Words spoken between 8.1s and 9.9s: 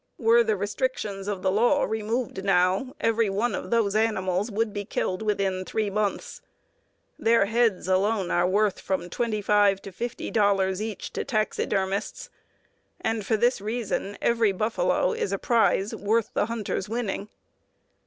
are worth from $25